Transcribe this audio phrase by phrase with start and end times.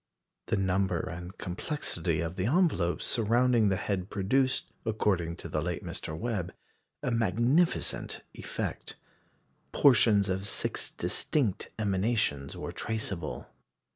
[0.47, 5.85] The number and complexity of the envelopes surrounding the head produced, according to the late
[5.85, 6.17] Mr.
[6.17, 6.55] Webb,
[7.03, 8.95] a magnificent effect.
[9.71, 13.45] Portions of six distinct emanations were traceable.